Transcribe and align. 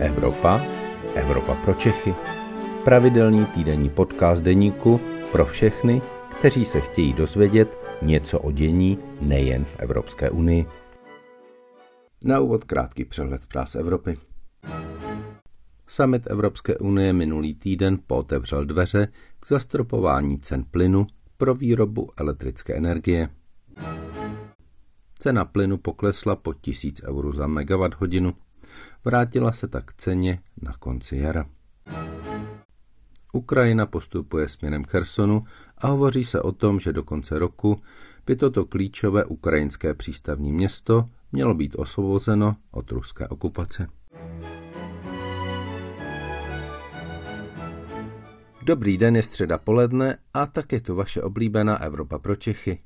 Evropa, 0.00 0.60
Evropa 1.14 1.54
pro 1.54 1.74
Čechy. 1.74 2.14
Pravidelný 2.84 3.44
týdenní 3.44 3.88
podcast 3.88 4.42
deníku 4.42 5.00
pro 5.32 5.46
všechny, 5.46 6.02
kteří 6.38 6.64
se 6.64 6.80
chtějí 6.80 7.12
dozvědět 7.12 7.78
něco 8.02 8.40
o 8.40 8.52
dění 8.52 8.98
nejen 9.20 9.64
v 9.64 9.76
Evropské 9.78 10.30
unii. 10.30 10.66
Na 12.24 12.40
úvod 12.40 12.64
krátký 12.64 13.04
přehled 13.04 13.42
zpráv 13.42 13.70
z 13.70 13.74
Evropy. 13.74 14.16
Summit 15.86 16.26
Evropské 16.26 16.78
unie 16.78 17.12
minulý 17.12 17.54
týden 17.54 17.98
pootevřel 18.06 18.64
dveře 18.64 19.08
k 19.40 19.46
zastropování 19.46 20.38
cen 20.38 20.64
plynu 20.70 21.06
pro 21.36 21.54
výrobu 21.54 22.10
elektrické 22.16 22.74
energie. 22.74 23.28
Cena 25.18 25.44
plynu 25.44 25.76
poklesla 25.76 26.36
pod 26.36 26.56
1000 26.60 27.02
eur 27.02 27.34
za 27.34 27.46
megawatt 27.46 27.94
hodinu 27.94 28.34
Vrátila 29.04 29.52
se 29.52 29.68
tak 29.68 29.92
ceně 29.92 30.38
na 30.62 30.72
konci 30.72 31.16
jara. 31.16 31.46
Ukrajina 33.32 33.86
postupuje 33.86 34.48
směrem 34.48 34.84
Chersonu 34.84 35.44
a 35.78 35.86
hovoří 35.86 36.24
se 36.24 36.40
o 36.40 36.52
tom, 36.52 36.80
že 36.80 36.92
do 36.92 37.02
konce 37.02 37.38
roku 37.38 37.80
by 38.26 38.36
toto 38.36 38.64
klíčové 38.64 39.24
ukrajinské 39.24 39.94
přístavní 39.94 40.52
město 40.52 41.08
mělo 41.32 41.54
být 41.54 41.74
osvobozeno 41.76 42.56
od 42.70 42.92
ruské 42.92 43.28
okupace. 43.28 43.86
Dobrý 48.62 48.98
den, 48.98 49.16
je 49.16 49.22
středa 49.22 49.58
poledne 49.58 50.18
a 50.34 50.46
tak 50.46 50.72
je 50.72 50.80
tu 50.80 50.94
vaše 50.94 51.22
oblíbená 51.22 51.82
Evropa 51.82 52.18
pro 52.18 52.36
Čechy. 52.36 52.78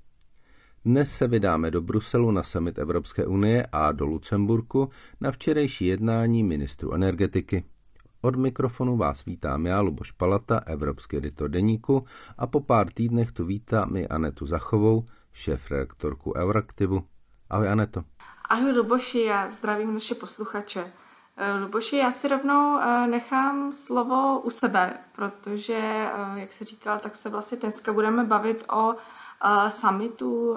Dnes 0.84 1.16
se 1.16 1.28
vydáme 1.28 1.70
do 1.70 1.80
Bruselu 1.80 2.30
na 2.30 2.42
summit 2.42 2.78
Evropské 2.78 3.27
unie 3.27 3.66
a 3.73 3.93
do 3.93 4.07
Lucemburku 4.07 4.90
na 5.20 5.30
včerejší 5.32 5.87
jednání 5.87 6.45
ministru 6.45 6.95
energetiky. 6.95 7.65
Od 8.20 8.37
mikrofonu 8.37 8.96
vás 8.96 9.24
vítám 9.24 9.66
já, 9.66 9.80
Luboš 9.80 10.10
Palata, 10.10 10.60
evropský 10.66 11.16
editor 11.16 11.51
deníku 11.51 12.04
a 12.38 12.46
po 12.46 12.60
pár 12.60 12.90
týdnech 12.90 13.32
tu 13.32 13.45
vítám 13.45 13.96
i 13.96 14.09
Anetu 14.09 14.46
Zachovou, 14.46 15.04
šéf-redaktorku 15.32 16.32
Euraktivu. 16.37 17.04
Ahoj 17.51 17.68
Aneto. 17.68 18.02
Ahoj 18.48 18.73
Luboši, 18.73 19.20
já 19.20 19.51
zdravím 19.51 19.95
naše 19.95 20.14
posluchače. 20.14 20.92
Eh, 21.37 21.59
Luboši, 21.60 21.96
já 21.96 22.10
si 22.10 22.29
rovnou 22.29 22.79
eh, 22.79 23.07
nechám 23.07 23.73
slovo 23.73 24.40
u 24.40 24.51
sebe, 24.51 24.98
protože, 25.12 25.79
eh, 25.79 26.40
jak 26.40 26.52
se 26.52 26.64
říkal, 26.64 26.98
tak 26.98 27.16
se 27.16 27.29
vlastně 27.29 27.59
dneska 27.59 27.92
budeme 27.92 28.24
bavit 28.24 28.64
o 28.73 28.95
summitu 29.68 30.57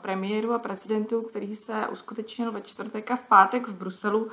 premiéru 0.00 0.52
a 0.52 0.58
prezidentů, 0.58 1.22
který 1.22 1.56
se 1.56 1.86
uskutečnil 1.92 2.52
ve 2.52 2.60
čtvrtek 2.60 3.10
a 3.10 3.16
v 3.16 3.22
pátek 3.22 3.68
v 3.68 3.74
Bruselu. 3.74 4.28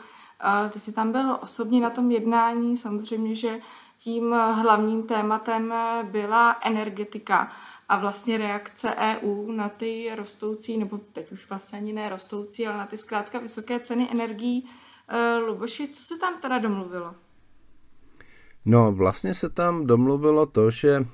Ty 0.69 0.79
jsi 0.79 0.93
tam 0.93 1.11
byl 1.11 1.37
osobně 1.41 1.81
na 1.81 1.89
tom 1.89 2.11
jednání, 2.11 2.77
samozřejmě, 2.77 3.35
že 3.35 3.59
tím 3.97 4.31
hlavním 4.31 5.03
tématem 5.03 5.73
byla 6.03 6.57
energetika 6.63 7.51
a 7.89 7.97
vlastně 7.97 8.37
reakce 8.37 8.95
EU 8.95 9.51
na 9.51 9.69
ty 9.69 10.11
rostoucí, 10.15 10.77
nebo 10.77 10.97
teď 10.97 11.31
už 11.31 11.49
vlastně 11.49 11.77
ani 11.77 11.93
ne 11.93 12.09
rostoucí, 12.09 12.67
ale 12.67 12.77
na 12.77 12.85
ty 12.85 12.97
zkrátka 12.97 13.39
vysoké 13.39 13.79
ceny 13.79 14.07
energií. 14.11 14.69
Luboši, 15.47 15.87
co 15.87 16.03
se 16.03 16.19
tam 16.19 16.33
teda 16.41 16.59
domluvilo? 16.59 17.15
No, 18.65 18.91
vlastně 18.91 19.35
se 19.35 19.49
tam 19.49 19.87
domluvilo 19.87 20.45
to, 20.45 20.71
že 20.71 21.05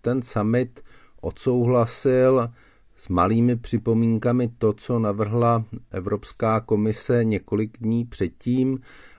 ten 0.00 0.22
summit 0.22 0.84
odsouhlasil 1.20 2.50
s 2.96 3.08
malými 3.08 3.56
připomínkami 3.56 4.48
to, 4.58 4.72
co 4.72 4.98
navrhla 4.98 5.64
Evropská 5.90 6.60
komise 6.60 7.24
několik 7.24 7.78
dní 7.80 8.04
předtím, 8.04 8.78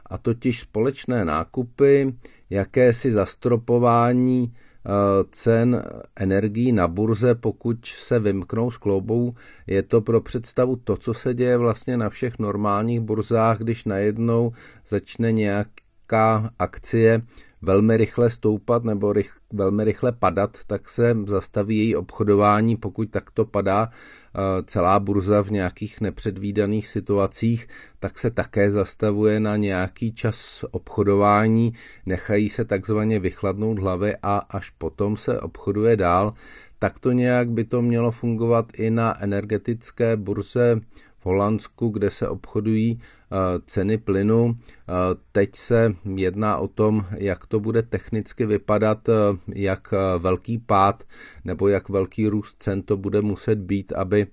a 0.09 0.17
totiž 0.17 0.59
společné 0.59 1.25
nákupy, 1.25 2.13
jakési 2.49 3.11
zastropování 3.11 4.53
eh, 4.53 4.89
cen 5.31 5.83
energií 6.15 6.71
na 6.71 6.87
burze, 6.87 7.35
pokud 7.35 7.85
se 7.85 8.19
vymknou 8.19 8.71
s 8.71 8.77
kloubou. 8.77 9.33
Je 9.67 9.83
to 9.83 10.01
pro 10.01 10.21
představu 10.21 10.75
to, 10.75 10.97
co 10.97 11.13
se 11.13 11.33
děje 11.33 11.57
vlastně 11.57 11.97
na 11.97 12.09
všech 12.09 12.39
normálních 12.39 12.99
burzách, 12.99 13.57
když 13.57 13.85
najednou 13.85 14.51
začne 14.87 15.31
nějaká 15.31 16.51
akcie 16.59 17.21
velmi 17.61 17.97
rychle 17.97 18.29
stoupat 18.29 18.83
nebo 18.83 19.13
rych, 19.13 19.37
velmi 19.53 19.83
rychle 19.83 20.11
padat, 20.11 20.57
tak 20.67 20.89
se 20.89 21.15
zastaví 21.25 21.77
její 21.77 21.95
obchodování, 21.95 22.75
pokud 22.75 23.09
takto 23.09 23.45
padá 23.45 23.89
celá 24.65 24.99
burza 24.99 25.43
v 25.43 25.51
nějakých 25.51 26.01
nepředvídaných 26.01 26.87
situacích, 26.87 27.67
tak 27.99 28.19
se 28.19 28.31
také 28.31 28.71
zastavuje 28.71 29.39
na 29.39 29.55
nějaký 29.55 30.13
čas 30.13 30.65
obchodování, 30.71 31.73
nechají 32.05 32.49
se 32.49 32.65
takzvaně 32.65 33.19
vychladnout 33.19 33.79
hlavy 33.79 34.15
a 34.23 34.37
až 34.37 34.69
potom 34.69 35.17
se 35.17 35.39
obchoduje 35.39 35.97
dál. 35.97 36.33
Tak 36.79 36.99
to 36.99 37.11
nějak 37.11 37.49
by 37.49 37.63
to 37.63 37.81
mělo 37.81 38.11
fungovat 38.11 38.65
i 38.77 38.91
na 38.91 39.23
energetické 39.23 40.17
burze 40.17 40.81
v 41.19 41.25
Holandsku, 41.25 41.89
kde 41.89 42.11
se 42.11 42.29
obchodují 42.29 42.99
eh, 43.01 43.35
ceny 43.65 43.97
plynu. 43.97 44.51
Eh, 44.51 44.91
teď 45.31 45.55
se 45.55 45.95
jedná 46.15 46.57
o 46.57 46.67
tom, 46.67 47.05
jak 47.17 47.45
to 47.45 47.59
bude 47.59 47.81
technicky 47.81 48.45
vypadat, 48.45 49.09
eh, 49.09 49.13
jak 49.47 49.93
velký 50.17 50.57
pád 50.57 51.03
nebo 51.45 51.67
jak 51.67 51.89
velký 51.89 52.27
růst 52.27 52.61
cen 52.61 52.81
to 52.81 52.97
bude 52.97 53.21
muset 53.21 53.55
být, 53.55 53.93
aby 53.93 54.27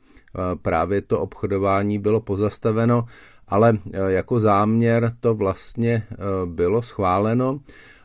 právě 0.62 1.02
to 1.02 1.20
obchodování 1.20 1.98
bylo 1.98 2.20
pozastaveno, 2.20 3.04
ale 3.48 3.78
jako 4.06 4.40
záměr 4.40 5.12
to 5.20 5.34
vlastně 5.34 6.02
bylo 6.44 6.82
schváleno. 6.82 7.60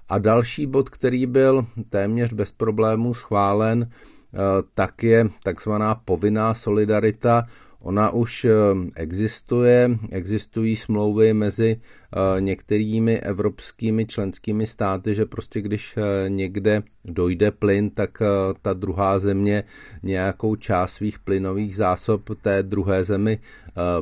A 0.09 0.17
další 0.17 0.65
bod, 0.67 0.89
který 0.89 1.25
byl 1.25 1.65
téměř 1.89 2.33
bez 2.33 2.51
problémů 2.51 3.13
schválen, 3.13 3.89
tak 4.73 5.03
je 5.03 5.29
takzvaná 5.43 5.95
povinná 5.95 6.53
solidarita. 6.53 7.47
Ona 7.81 8.09
už 8.09 8.45
eh, 8.45 8.51
existuje, 8.95 9.89
existují 10.11 10.75
smlouvy 10.75 11.33
mezi 11.33 11.77
eh, 11.77 12.41
některými 12.41 13.19
evropskými 13.19 14.05
členskými 14.05 14.67
státy, 14.67 15.15
že 15.15 15.25
prostě 15.25 15.61
když 15.61 15.97
eh, 15.97 16.29
někde 16.29 16.83
dojde 17.05 17.51
plyn, 17.51 17.89
tak 17.89 18.21
ta 18.61 18.73
druhá 18.73 19.19
země 19.19 19.63
nějakou 20.03 20.55
část 20.55 20.93
svých 20.93 21.19
plynových 21.19 21.75
zásob 21.75 22.29
té 22.41 22.63
druhé 22.63 23.03
zemi 23.03 23.39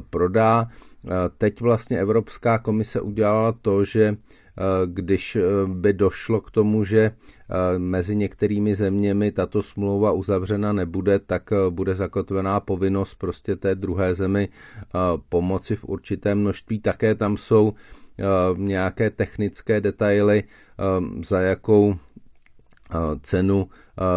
prodá. 0.09 0.67
Teď 1.38 1.61
vlastně 1.61 2.00
Evropská 2.00 2.59
komise 2.59 3.01
udělala 3.01 3.51
to, 3.51 3.84
že 3.85 4.17
když 4.85 5.35
eh, 5.35 5.41
by 5.67 5.93
došlo 5.93 6.41
k 6.41 6.51
tomu, 6.51 6.83
že 6.83 6.99
eh, 6.99 7.79
mezi 7.79 8.15
některými 8.15 8.75
zeměmi 8.75 9.31
tato 9.31 9.63
smlouva 9.63 10.11
uzavřena 10.11 10.73
nebude, 10.73 11.19
tak 11.19 11.53
bude 11.69 11.95
zakotvená 11.95 12.59
povinnost 12.59 13.15
prostě 13.15 13.55
té 13.55 13.75
druhé 13.75 14.15
zemi 14.15 14.49
pomoci 15.29 15.75
v 15.75 15.83
určitém 15.83 16.39
množství. 16.39 16.79
Také 16.79 17.15
tam 17.15 17.37
jsou 17.37 17.73
nějaké 18.57 19.09
technické 19.09 19.81
detaily, 19.81 20.43
za 21.25 21.41
jakou 21.41 21.95
cenu 23.21 23.67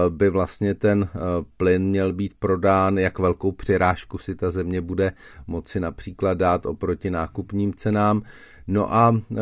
by 0.09 0.31
vlastně 0.31 0.75
ten 0.75 1.09
plyn 1.56 1.82
měl 1.82 2.12
být 2.12 2.34
prodán, 2.38 2.99
jak 2.99 3.19
velkou 3.19 3.53
přirážku 3.53 4.19
si 4.19 4.34
ta 4.34 4.50
země 4.50 4.81
bude 4.81 5.12
moci 5.47 5.81
například 5.81 6.38
dát 6.38 6.66
oproti 6.66 7.10
nákupním 7.10 7.75
cenám. 7.75 8.22
No 8.67 8.95
a 8.95 9.15
e, 9.17 9.34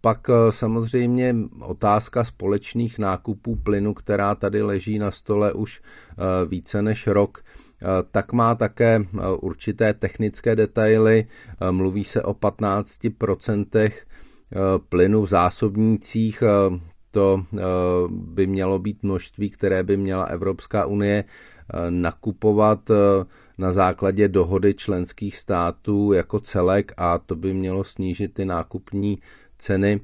pak 0.00 0.28
e, 0.30 0.52
samozřejmě 0.52 1.36
otázka 1.60 2.24
společných 2.24 2.98
nákupů 2.98 3.56
plynu, 3.56 3.94
která 3.94 4.34
tady 4.34 4.62
leží 4.62 4.98
na 4.98 5.10
stole 5.10 5.52
už 5.52 5.80
e, 5.80 6.46
více 6.46 6.82
než 6.82 7.06
rok, 7.06 7.42
tak 8.10 8.32
má 8.32 8.54
také 8.54 9.04
určité 9.40 9.94
technické 9.94 10.56
detaily. 10.56 11.26
Mluví 11.70 12.04
se 12.04 12.22
o 12.22 12.34
15% 12.34 13.90
plynu 14.88 15.22
v 15.22 15.28
zásobnících, 15.28 16.42
to 17.10 17.44
by 18.08 18.46
mělo 18.46 18.78
být 18.78 19.02
množství, 19.02 19.50
které 19.50 19.82
by 19.82 19.96
měla 19.96 20.24
Evropská 20.24 20.86
unie 20.86 21.24
nakupovat 21.90 22.90
na 23.58 23.72
základě 23.72 24.28
dohody 24.28 24.74
členských 24.74 25.36
států 25.36 26.12
jako 26.12 26.40
celek 26.40 26.92
a 26.96 27.18
to 27.18 27.36
by 27.36 27.54
mělo 27.54 27.84
snížit 27.84 28.34
ty 28.34 28.44
nákupní 28.44 29.18
ceny. 29.58 30.00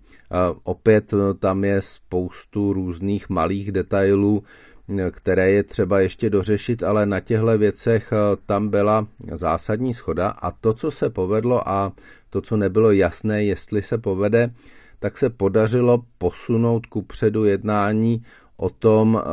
Opět 0.62 1.12
e, 1.12 1.35
tam 1.35 1.64
je 1.64 1.82
spoustu 1.82 2.73
různých 2.73 3.29
malých 3.29 3.73
detailů, 3.73 4.43
e, 4.88 5.11
které 5.11 5.50
je 5.50 5.62
třeba 5.62 6.00
ještě 6.00 6.31
dořešit, 6.31 6.82
ale 6.82 7.06
na 7.06 7.20
těchto 7.20 7.58
věcech 7.58 8.12
e, 8.12 8.17
tam 8.47 8.69
byla 8.69 9.06
zásadní 9.35 9.94
schoda 9.94 10.29
a 10.29 10.50
to, 10.50 10.73
co 10.75 10.91
se 10.91 11.11
povedlo 11.11 11.69
a 11.69 11.93
to, 12.31 12.41
co 12.41 12.56
nebylo 12.56 12.91
jasné, 12.91 13.44
jestli 13.44 13.82
se 13.82 13.99
povede, 13.99 14.50
tak 14.99 15.19
se 15.19 15.31
podařilo 15.31 16.03
posunout 16.19 16.87
ku 16.87 17.03
předu 17.03 17.44
jednání 17.44 18.23
o 18.60 18.70
tom, 18.70 19.22
eh, 19.22 19.26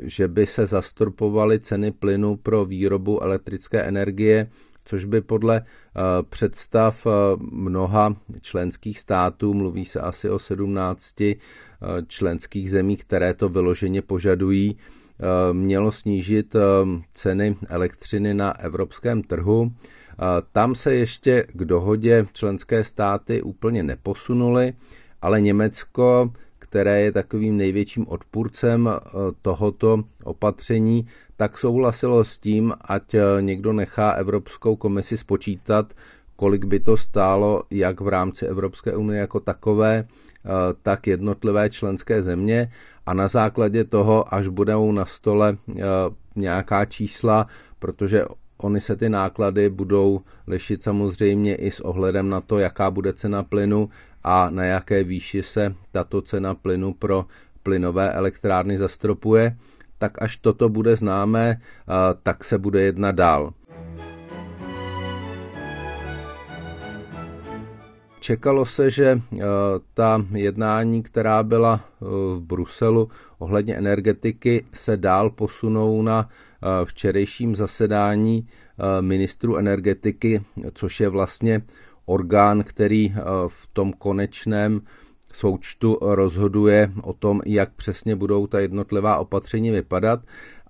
že 0.00 0.28
by 0.28 0.46
se 0.46 0.66
zastropovaly 0.66 1.60
ceny 1.60 1.90
plynu 1.90 2.36
pro 2.36 2.64
výrobu 2.64 3.22
elektrické 3.22 3.82
energie 3.82 4.46
což 4.84 5.04
by 5.04 5.20
podle 5.20 5.62
představ 6.28 7.06
mnoha 7.38 8.16
členských 8.40 8.98
států, 8.98 9.54
mluví 9.54 9.84
se 9.84 10.00
asi 10.00 10.30
o 10.30 10.38
17 10.38 11.14
členských 12.06 12.70
zemích, 12.70 13.04
které 13.04 13.34
to 13.34 13.48
vyloženě 13.48 14.02
požadují, 14.02 14.76
mělo 15.52 15.92
snížit 15.92 16.56
ceny 17.12 17.56
elektřiny 17.68 18.34
na 18.34 18.60
evropském 18.60 19.22
trhu. 19.22 19.72
Tam 20.52 20.74
se 20.74 20.94
ještě 20.94 21.46
k 21.52 21.64
dohodě 21.64 22.26
členské 22.32 22.84
státy 22.84 23.42
úplně 23.42 23.82
neposunuly, 23.82 24.72
ale 25.22 25.40
Německo, 25.40 26.32
které 26.72 27.00
je 27.00 27.12
takovým 27.12 27.56
největším 27.56 28.08
odpůrcem 28.08 28.88
eh, 28.88 29.10
tohoto 29.42 30.04
opatření, 30.24 31.06
tak 31.36 31.58
souhlasilo 31.58 32.24
s 32.24 32.38
tím, 32.38 32.72
ať 32.80 33.14
eh, 33.14 33.22
někdo 33.40 33.72
nechá 33.72 34.10
Evropskou 34.10 34.76
komisi 34.76 35.18
spočítat, 35.18 35.92
kolik 36.36 36.64
by 36.64 36.80
to 36.80 36.96
stálo 36.96 37.62
jak 37.70 38.00
v 38.00 38.08
rámci 38.08 38.46
Evropské 38.46 38.96
unie 38.96 39.20
jako 39.20 39.40
takové, 39.40 40.04
eh, 40.08 40.48
tak 40.82 41.06
jednotlivé 41.06 41.70
členské 41.70 42.22
země. 42.22 42.72
A 43.06 43.14
na 43.14 43.28
základě 43.28 43.84
toho, 43.84 44.34
až 44.34 44.48
budou 44.48 44.92
na 44.92 45.04
stole 45.04 45.56
nějaká 46.36 46.84
čísla, 46.84 47.46
protože 47.78 48.24
Ony 48.58 48.80
se 48.80 48.96
ty 48.96 49.08
náklady 49.08 49.68
budou 49.70 50.20
lišit 50.46 50.82
samozřejmě 50.82 51.54
i 51.54 51.70
s 51.70 51.80
ohledem 51.80 52.28
na 52.28 52.40
to, 52.40 52.58
jaká 52.58 52.90
bude 52.90 53.12
cena 53.12 53.42
plynu 53.42 53.88
a 54.24 54.50
na 54.50 54.64
jaké 54.64 55.04
výši 55.04 55.42
se 55.42 55.74
tato 55.92 56.22
cena 56.22 56.54
plynu 56.54 56.94
pro 56.94 57.26
plynové 57.62 58.12
elektrárny 58.12 58.78
zastropuje, 58.78 59.56
tak 59.98 60.22
až 60.22 60.36
toto 60.36 60.68
bude 60.68 60.96
známé, 60.96 61.60
tak 62.22 62.44
se 62.44 62.58
bude 62.58 62.82
jednat 62.82 63.14
dál. 63.14 63.52
Čekalo 68.20 68.66
se, 68.66 68.90
že 68.90 69.20
ta 69.94 70.24
jednání, 70.34 71.02
která 71.02 71.42
byla 71.42 71.80
v 72.00 72.40
Bruselu 72.40 73.08
ohledně 73.38 73.76
energetiky, 73.76 74.64
se 74.72 74.96
dál 74.96 75.30
posunou 75.30 76.02
na 76.02 76.28
včerejším 76.84 77.56
zasedání 77.56 78.48
ministru 79.00 79.56
energetiky, 79.56 80.42
což 80.74 81.00
je 81.00 81.08
vlastně 81.08 81.62
orgán, 82.06 82.62
který 82.62 83.14
v 83.48 83.66
tom 83.72 83.92
konečném 83.92 84.80
součtu 85.34 85.98
rozhoduje 86.00 86.92
o 87.02 87.12
tom, 87.12 87.40
jak 87.46 87.72
přesně 87.72 88.16
budou 88.16 88.46
ta 88.46 88.60
jednotlivá 88.60 89.16
opatření 89.16 89.70
vypadat. 89.70 90.20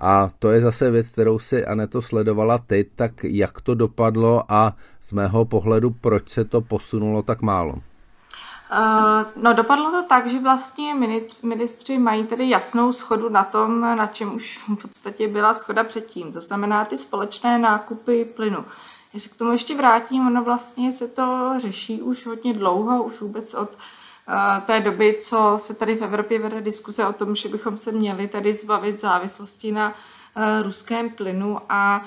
A 0.00 0.30
to 0.38 0.50
je 0.50 0.60
zase 0.60 0.90
věc, 0.90 1.08
kterou 1.08 1.38
si 1.38 1.66
Aneto 1.66 2.02
sledovala 2.02 2.58
ty, 2.58 2.90
tak 2.96 3.24
jak 3.24 3.60
to 3.60 3.74
dopadlo 3.74 4.44
a 4.48 4.76
z 5.00 5.12
mého 5.12 5.44
pohledu, 5.44 5.90
proč 5.90 6.28
se 6.28 6.44
to 6.44 6.60
posunulo 6.60 7.22
tak 7.22 7.42
málo? 7.42 7.74
Uh, 7.74 9.42
no 9.42 9.52
dopadlo 9.52 9.90
to 9.90 10.02
tak, 10.08 10.30
že 10.30 10.40
vlastně 10.40 10.94
ministři 11.42 11.98
mají 11.98 12.24
tedy 12.24 12.50
jasnou 12.50 12.92
schodu 12.92 13.28
na 13.28 13.44
tom, 13.44 13.80
na 13.80 14.06
čem 14.06 14.34
už 14.34 14.58
v 14.58 14.82
podstatě 14.82 15.28
byla 15.28 15.54
schoda 15.54 15.84
předtím. 15.84 16.32
To 16.32 16.40
znamená 16.40 16.84
ty 16.84 16.98
společné 16.98 17.58
nákupy 17.58 18.24
plynu. 18.24 18.64
Jestli 19.14 19.30
k 19.30 19.36
tomu 19.36 19.52
ještě 19.52 19.76
vrátím, 19.76 20.26
ono 20.26 20.44
vlastně 20.44 20.92
se 20.92 21.08
to 21.08 21.54
řeší 21.56 22.02
už 22.02 22.26
hodně 22.26 22.54
dlouho, 22.54 23.02
už 23.02 23.20
vůbec 23.20 23.54
od 23.54 23.70
uh, 23.70 24.34
té 24.66 24.80
doby, 24.80 25.16
co 25.20 25.54
se 25.56 25.74
tady 25.74 25.94
v 25.94 26.04
Evropě 26.04 26.38
vede 26.38 26.60
diskuse 26.60 27.06
o 27.06 27.12
tom, 27.12 27.36
že 27.36 27.48
bychom 27.48 27.78
se 27.78 27.92
měli 27.92 28.28
tady 28.28 28.54
zbavit 28.54 29.00
závislosti 29.00 29.72
na 29.72 29.88
uh, 29.88 30.42
ruském 30.62 31.10
plynu 31.10 31.58
a 31.68 32.04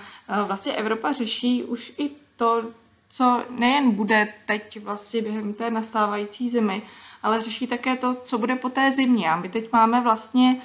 vlastně 0.48 0.74
Evropa 0.74 1.12
řeší 1.12 1.64
už 1.64 1.94
i 1.98 2.12
to, 2.36 2.64
co 3.10 3.42
nejen 3.50 3.92
bude 3.92 4.34
teď 4.46 4.84
vlastně 4.84 5.22
během 5.22 5.54
té 5.54 5.72
nastávající 5.72 6.50
zimy, 6.50 6.82
ale 7.24 7.42
řeší 7.42 7.68
také 7.68 7.96
to, 7.96 8.16
co 8.24 8.38
bude 8.38 8.56
po 8.56 8.70
té 8.70 8.92
zimě. 8.92 9.32
A 9.32 9.36
my 9.36 9.50
teď 9.50 9.72
máme 9.72 10.02
vlastně 10.02 10.62
eh, 10.62 10.64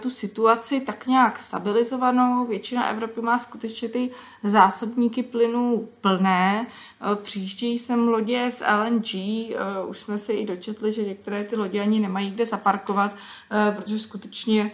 tu 0.00 0.10
situaci 0.10 0.80
tak 0.80 1.06
nějak 1.06 1.38
stabilizovanou. 1.38 2.46
Většina 2.46 2.88
Evropy 2.88 3.20
má 3.20 3.38
skutečně 3.38 3.88
ty 3.88 4.10
zásobníky 4.42 5.22
plynu 5.22 5.88
plné. 6.00 6.66
Eh, 6.66 7.16
přijíždějí 7.16 7.78
sem 7.78 8.08
lodě 8.08 8.50
z 8.50 8.60
LNG. 8.60 9.14
Eh, 9.14 9.56
už 9.86 9.98
jsme 9.98 10.18
si 10.18 10.32
i 10.32 10.46
dočetli, 10.46 10.92
že 10.92 11.04
některé 11.04 11.44
ty 11.44 11.56
lodě 11.56 11.80
ani 11.80 12.00
nemají 12.00 12.30
kde 12.30 12.46
zaparkovat, 12.46 13.16
protože 13.76 13.98
skutečně 13.98 14.70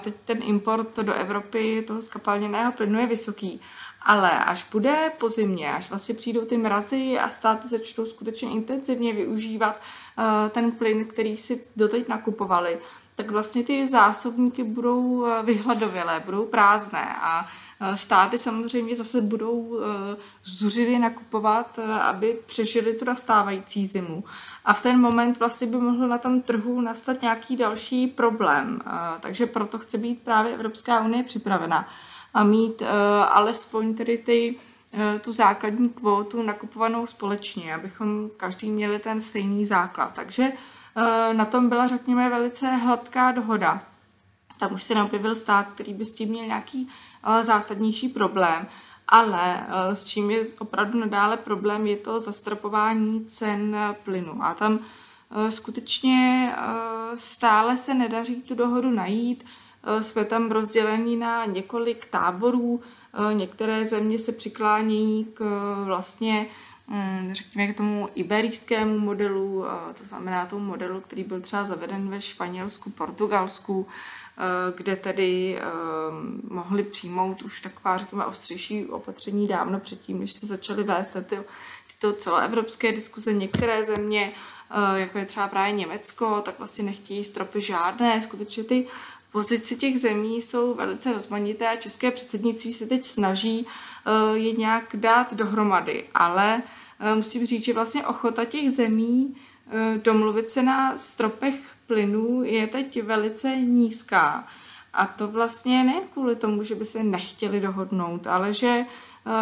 teď 0.00 0.14
ten 0.24 0.38
import 0.42 0.96
do 0.98 1.12
Evropy 1.14 1.84
toho 1.86 2.02
skapalněného 2.02 2.72
plynu 2.72 3.00
je 3.00 3.06
vysoký. 3.06 3.60
Ale 4.02 4.30
až 4.30 4.66
bude 4.72 5.12
po 5.18 5.28
zimě, 5.28 5.72
až 5.72 5.90
vlastně 5.90 6.14
přijdou 6.14 6.40
ty 6.40 6.56
mrazy 6.56 7.18
a 7.18 7.30
státy 7.30 7.68
začnou 7.68 8.06
skutečně 8.06 8.50
intenzivně 8.50 9.12
využívat 9.12 9.80
ten 10.50 10.70
plyn, 10.70 11.04
který 11.04 11.36
si 11.36 11.64
doteď 11.76 12.08
nakupovali, 12.08 12.78
tak 13.16 13.30
vlastně 13.30 13.64
ty 13.64 13.88
zásobníky 13.88 14.64
budou 14.64 15.26
eh, 15.26 15.42
vyhladovělé, 15.42 16.22
budou 16.24 16.44
prázdné 16.44 17.16
a 17.20 17.48
eh, 17.80 17.96
státy 17.96 18.38
samozřejmě 18.38 18.96
zase 18.96 19.20
budou 19.20 19.80
zuřivě 20.44 20.98
nakupovat, 20.98 21.78
aby 22.00 22.38
přežili 22.46 22.94
tu 22.94 23.04
nastávající 23.04 23.86
zimu. 23.86 24.24
A 24.64 24.74
v 24.74 24.82
ten 24.82 25.00
moment 25.00 25.38
vlastně 25.38 25.66
by 25.66 25.76
mohl 25.76 26.08
na 26.08 26.18
tom 26.18 26.42
trhu 26.42 26.80
nastat 26.80 27.22
nějaký 27.22 27.56
další 27.56 28.06
problém. 28.06 28.80
Takže 29.20 29.46
proto 29.46 29.78
chce 29.78 29.98
být 29.98 30.22
právě 30.22 30.54
Evropská 30.54 31.04
unie 31.04 31.22
připravena 31.22 31.88
a 32.34 32.44
mít 32.44 32.82
alespoň 33.28 33.94
tedy 33.94 34.18
ty, 34.18 34.56
tu 35.20 35.32
základní 35.32 35.88
kvótu 35.88 36.42
nakupovanou 36.42 37.06
společně, 37.06 37.74
abychom 37.74 38.30
každý 38.36 38.70
měli 38.70 38.98
ten 38.98 39.20
stejný 39.20 39.66
základ. 39.66 40.12
Takže 40.14 40.48
uh, 40.48 40.54
na 41.32 41.44
tom 41.44 41.68
byla, 41.68 41.88
řekněme, 41.88 42.30
velice 42.30 42.66
hladká 42.66 43.32
dohoda. 43.32 43.82
Tam 44.58 44.74
už 44.74 44.82
se 44.82 44.94
neobjevil 44.94 45.34
stát, 45.34 45.66
který 45.66 45.94
by 45.94 46.04
s 46.04 46.12
tím 46.12 46.28
měl 46.28 46.46
nějaký 46.46 46.88
uh, 47.26 47.42
zásadnější 47.42 48.08
problém. 48.08 48.66
Ale 49.08 49.66
uh, 49.66 49.94
s 49.94 50.04
čím 50.04 50.30
je 50.30 50.44
opravdu 50.58 50.98
nadále 51.00 51.36
problém, 51.36 51.86
je 51.86 51.96
to 51.96 52.20
zastropování 52.20 53.24
cen 53.24 53.76
plynu. 54.04 54.44
A 54.44 54.54
tam 54.54 54.78
skutečně 55.48 56.52
stále 57.14 57.76
se 57.76 57.94
nedaří 57.94 58.42
tu 58.42 58.54
dohodu 58.54 58.90
najít. 58.90 59.44
Eh, 59.86 60.04
jsme 60.04 60.24
tam 60.24 60.50
rozděleni 60.50 61.16
na 61.16 61.44
několik 61.44 62.04
táborů. 62.06 62.80
Eh, 63.30 63.34
některé 63.34 63.86
země 63.86 64.18
se 64.18 64.32
přiklánějí 64.32 65.24
k 65.24 65.40
eh, 65.40 65.84
vlastně 65.84 66.46
řekněme 67.32 67.72
k 67.72 67.76
tomu 67.76 68.08
iberijskému 68.14 68.98
modelu, 68.98 69.64
to 69.98 70.04
znamená 70.04 70.46
tomu 70.46 70.64
modelu, 70.64 71.00
který 71.00 71.24
byl 71.24 71.40
třeba 71.40 71.64
zaveden 71.64 72.08
ve 72.08 72.20
Španělsku, 72.20 72.90
Portugalsku, 72.90 73.86
kde 74.76 74.96
tedy 74.96 75.58
mohli 76.50 76.82
přijmout 76.82 77.42
už 77.42 77.60
taková, 77.60 77.98
řekněme, 77.98 78.24
ostřejší 78.24 78.86
opatření 78.86 79.48
dávno 79.48 79.80
předtím, 79.80 80.20
než 80.20 80.32
se 80.32 80.46
začaly 80.46 80.82
vést 80.82 81.16
ty, 81.26 81.38
tyto 81.92 82.12
celoevropské 82.12 82.92
diskuze. 82.92 83.32
Některé 83.32 83.84
země, 83.84 84.32
jako 84.96 85.18
je 85.18 85.26
třeba 85.26 85.48
právě 85.48 85.72
Německo, 85.72 86.42
tak 86.44 86.58
vlastně 86.58 86.84
nechtějí 86.84 87.24
stropy 87.24 87.60
žádné. 87.60 88.20
Skutečně 88.20 88.64
ty 88.64 88.86
pozici 89.36 89.76
těch 89.76 90.00
zemí 90.00 90.42
jsou 90.42 90.74
velice 90.74 91.12
rozmanité 91.12 91.68
a 91.68 91.76
české 91.76 92.10
předsednictví 92.10 92.72
se 92.72 92.86
teď 92.86 93.04
snaží 93.04 93.66
eh, 93.66 94.38
je 94.38 94.52
nějak 94.52 94.84
dát 94.94 95.34
dohromady, 95.34 96.04
ale 96.14 96.62
eh, 97.00 97.14
musím 97.14 97.46
říct, 97.46 97.64
že 97.64 97.72
vlastně 97.72 98.06
ochota 98.06 98.44
těch 98.44 98.70
zemí 98.70 99.36
eh, 99.36 99.98
domluvit 99.98 100.50
se 100.50 100.62
na 100.62 100.98
stropech 100.98 101.54
plynů 101.86 102.42
je 102.44 102.66
teď 102.66 103.02
velice 103.02 103.56
nízká. 103.56 104.46
A 104.92 105.06
to 105.06 105.28
vlastně 105.28 105.84
ne 105.84 106.00
kvůli 106.12 106.36
tomu, 106.36 106.62
že 106.62 106.74
by 106.74 106.84
se 106.84 107.02
nechtěli 107.02 107.60
dohodnout, 107.60 108.26
ale 108.26 108.54
že 108.54 108.84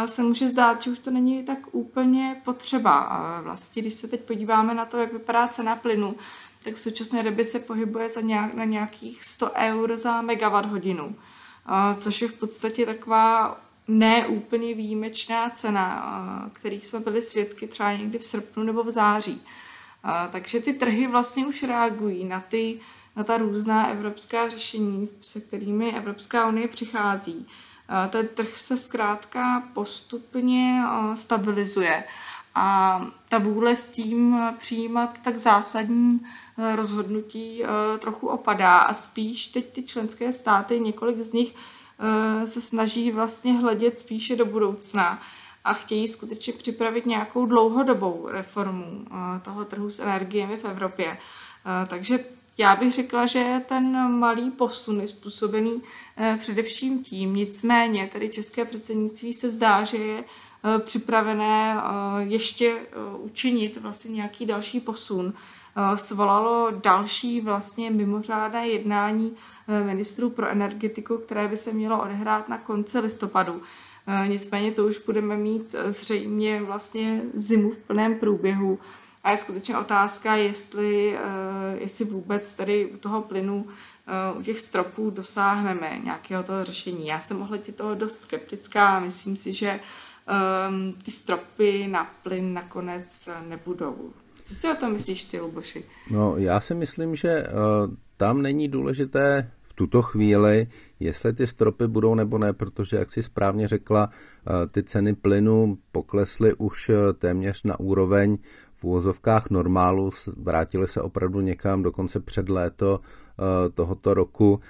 se 0.07 0.23
může 0.23 0.49
zdát, 0.49 0.83
že 0.83 0.91
už 0.91 0.99
to 0.99 1.11
není 1.11 1.45
tak 1.45 1.59
úplně 1.73 2.41
potřeba. 2.45 3.21
Vlastně, 3.43 3.83
když 3.83 3.95
se 3.95 4.09
teď 4.09 4.21
podíváme 4.21 4.75
na 4.75 4.85
to, 4.85 4.97
jak 4.99 5.13
vypadá 5.13 5.49
cena 5.49 5.77
plynu, 5.77 6.15
tak 6.65 6.75
v 6.75 6.81
současné 6.81 7.23
době 7.23 7.45
se 7.45 7.59
pohybuje 7.59 8.11
za 8.11 8.21
nějak, 8.21 8.55
na 8.55 8.65
nějakých 8.65 9.25
100 9.25 9.51
eur 9.53 9.97
za 9.97 10.23
megawatt 10.23 10.69
hodinu, 10.69 11.17
což 11.99 12.23
je 12.23 12.29
v 12.29 12.33
podstatě 12.33 12.87
taková 12.87 13.61
neúplně 13.89 14.75
výjimečná 14.75 15.51
cena, 15.51 16.51
kterých 16.53 16.87
jsme 16.87 17.01
byli 17.01 17.23
svědky 17.23 17.67
třeba 17.67 17.93
někdy 17.93 18.19
v 18.19 18.27
srpnu 18.27 18.63
nebo 18.63 18.85
v 18.85 18.91
září. 18.91 19.43
Takže 20.33 20.61
ty 20.61 20.73
trhy 20.73 21.07
vlastně 21.07 21.47
už 21.47 21.63
reagují 21.63 22.25
na, 22.25 22.41
ty, 22.41 22.81
na 23.17 23.25
ta 23.25 23.37
různá 23.37 23.87
evropská 23.87 24.49
řešení, 24.49 25.09
se 25.21 25.41
kterými 25.41 25.93
Evropská 25.93 26.49
unie 26.49 26.69
přichází. 26.69 27.47
Ten 28.11 28.29
trh 28.29 28.59
se 28.59 28.77
zkrátka 28.77 29.63
postupně 29.75 30.83
stabilizuje 31.15 32.05
a 32.55 33.01
ta 33.35 33.39
vůle 33.39 33.77
s 33.77 33.89
tím 33.89 34.39
přijímat 34.59 35.19
tak 35.23 35.37
zásadní 35.37 36.21
eh, 36.59 36.77
rozhodnutí 36.77 37.65
eh, 37.65 37.99
trochu 37.99 38.29
opadá 38.29 38.79
a 38.79 38.95
spíš 38.95 39.47
teď 39.49 39.73
ty 39.73 39.83
členské 39.83 40.33
státy, 40.33 40.81
několik 40.81 41.21
z 41.21 41.33
nich 41.33 41.55
eh, 41.55 42.47
se 42.47 42.61
snaží 42.61 43.11
vlastně 43.11 43.53
hledět 43.53 43.99
spíše 43.99 44.37
do 44.37 44.45
budoucna 44.45 45.23
a 45.65 45.73
chtějí 45.73 46.09
skutečně 46.09 46.53
připravit 46.53 47.07
nějakou 47.07 47.47
dlouhodobou 47.47 48.29
reformu 48.31 49.07
toho 49.43 49.65
trhu 49.65 49.91
s 49.91 50.01
energiemi 50.01 50.57
v 50.57 50.65
Evropě. 50.65 51.19
Takže 51.87 52.25
já 52.59 52.77
bych 52.77 52.93
řekla, 52.93 53.27
že 53.27 53.63
ten 53.69 54.11
malý 54.19 54.51
posun 54.51 55.01
je 55.01 55.09
způsobený 55.09 55.83
především 56.39 57.05
tím, 57.05 57.37
nicméně 57.37 58.11
tedy 58.13 58.29
české 58.29 58.65
předsednictví 58.65 59.33
se 59.33 59.51
zdá, 59.51 59.85
že 59.85 59.97
je 59.97 60.25
připravené 60.79 61.77
ještě 62.19 62.77
učinit 63.19 63.77
vlastně 63.77 64.11
nějaký 64.13 64.47
další 64.47 64.81
posun 64.81 65.35
Eh, 65.77 65.97
svolalo 65.97 66.71
další 66.83 67.41
vlastně 67.41 67.91
mimořádné 67.91 68.69
jednání 68.69 69.37
eh, 69.69 69.85
ministrů 69.85 70.31
pro 70.31 70.49
energetiku, 70.49 71.19
které 71.19 71.49
by 71.49 71.57
se 71.57 71.73
mělo 71.73 72.03
odehrát 72.03 72.49
na 72.49 72.59
konci 72.59 72.99
listopadu. 72.99 73.63
Eh, 74.07 74.29
nicméně 74.29 74.73
to 74.73 74.87
už 74.87 74.99
budeme 74.99 75.37
mít 75.37 75.75
zřejmě 75.87 76.63
vlastně 76.63 77.23
zimu 77.35 77.71
v 77.71 77.77
plném 77.77 78.15
průběhu. 78.15 78.79
A 79.25 79.31
je 79.31 79.37
skutečně 79.37 79.79
otázka, 79.79 80.35
jestli, 80.35 81.19
jestli 81.79 82.05
vůbec 82.05 82.55
tady 82.55 82.87
u 82.87 82.97
toho 82.97 83.23
plynu, 83.23 83.67
u 84.39 84.43
těch 84.43 84.61
stropů 84.61 85.11
dosáhneme 85.11 86.01
nějakého 86.05 86.43
toho 86.43 86.65
řešení. 86.65 87.07
Já 87.07 87.21
jsem 87.21 87.43
ohledně 87.43 87.73
toho 87.73 87.95
dost 87.95 88.23
skeptická 88.23 89.01
myslím 89.01 89.37
si, 89.37 89.53
že 89.53 89.81
ty 91.05 91.11
stropy 91.11 91.87
na 91.91 92.05
plyn 92.23 92.55
nakonec 92.55 93.29
nebudou. 93.49 94.11
Co 94.45 94.55
si 94.55 94.69
o 94.69 94.75
tom 94.75 94.93
myslíš 94.93 95.25
ty, 95.25 95.41
Luboši? 95.41 95.85
No, 96.11 96.37
já 96.37 96.61
si 96.61 96.75
myslím, 96.75 97.15
že 97.15 97.43
uh, 97.43 97.95
tam 98.17 98.43
není 98.43 98.69
důležité 98.69 99.51
v 99.63 99.73
tuto 99.73 100.03
chvíli, 100.03 100.67
jestli 101.01 101.33
ty 101.33 101.47
stropy 101.47 101.87
budou 101.87 102.15
nebo 102.15 102.39
ne, 102.39 102.53
protože, 102.53 102.97
jak 102.97 103.13
si 103.13 103.23
správně 103.23 103.69
řekla, 103.69 104.07
uh, 104.07 104.67
ty 104.71 104.83
ceny 104.83 105.15
plynu 105.15 105.79
poklesly 105.93 106.55
už 106.55 106.89
uh, 106.89 106.97
téměř 107.13 107.65
na 107.65 107.81
úroveň 107.81 108.39
v 108.75 108.85
úvozovkách 108.85 109.51
normálu, 109.51 110.11
vrátily 110.37 110.89
se 110.89 111.01
opravdu 111.01 111.41
někam, 111.41 111.83
dokonce 111.83 112.21
před 112.21 112.49
léto 112.49 113.01
tohoto 113.75 114.15
roku, 114.15 114.61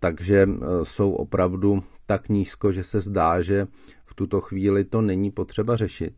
takže 0.00 0.48
jsou 0.82 1.12
opravdu 1.12 1.82
tak 2.06 2.28
nízko, 2.28 2.72
že 2.72 2.82
se 2.82 3.00
zdá, 3.00 3.40
že 3.42 3.66
tuto 4.16 4.40
chvíli 4.40 4.84
to 4.84 5.02
není 5.02 5.30
potřeba 5.30 5.76
řešit 5.76 6.14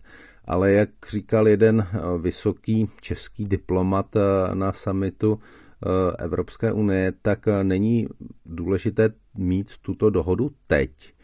ale 0.49 0.73
jak 0.73 0.91
říkal 1.09 1.49
jeden 1.49 1.81
eh, 1.81 1.99
vysoký 2.19 2.91
český 3.01 3.45
diplomat 3.45 4.17
eh, 4.17 4.55
na 4.55 4.73
summitu 4.73 5.41
eh, 5.41 6.17
Evropské 6.25 6.73
unie, 6.73 7.13
tak 7.23 7.47
není 7.63 8.09
důležité 8.47 9.11
mít 9.35 9.79
tuto 9.79 10.11
dohodu 10.11 10.51
teď, 10.67 11.15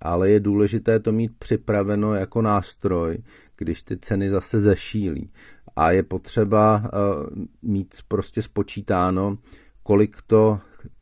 ale 0.00 0.30
je 0.30 0.40
důležité 0.40 1.00
to 1.00 1.12
mít 1.12 1.32
připraveno 1.38 2.14
jako 2.14 2.42
nástroj, 2.42 3.18
když 3.56 3.82
ty 3.82 3.96
ceny 3.96 4.30
zase 4.30 4.60
zešílí. 4.60 5.30
A 5.76 5.90
je 5.90 6.02
potřeba 6.02 6.90
mít 7.62 7.94
prostě 8.08 8.42
spočítáno, 8.42 9.38
kolik 9.82 10.16
to 10.26 10.60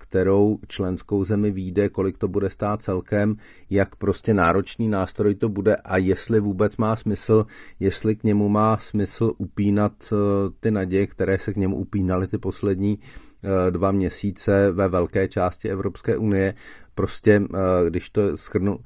kterou 0.08 0.58
členskou 0.68 1.24
zemi 1.24 1.50
výjde, 1.50 1.88
kolik 1.88 2.18
to 2.18 2.28
bude 2.28 2.50
stát 2.50 2.82
celkem, 2.82 3.36
jak 3.70 3.96
prostě 3.96 4.34
náročný 4.34 4.88
nástroj 4.88 5.34
to 5.34 5.48
bude 5.48 5.76
a 5.76 5.96
jestli 5.96 6.40
vůbec 6.40 6.76
má 6.76 6.96
smysl, 6.96 7.46
jestli 7.80 8.16
k 8.16 8.24
němu 8.24 8.48
má 8.48 8.76
smysl 8.76 9.32
upínat 9.38 9.92
eh, 10.12 10.16
ty 10.60 10.70
naděje, 10.70 11.06
které 11.06 11.38
se 11.38 11.52
k 11.52 11.56
němu 11.56 11.76
upínaly 11.76 12.28
ty 12.28 12.38
poslední 12.38 12.98
eh, 12.98 13.70
dva 13.70 13.92
měsíce 13.92 14.72
ve 14.72 14.88
velké 14.88 15.28
části 15.28 15.68
Evropské 15.68 16.16
unie. 16.16 16.54
Prostě, 16.94 17.42
eh, 17.54 17.90
když 17.90 18.10
to 18.10 18.36
schrnu, 18.36 18.78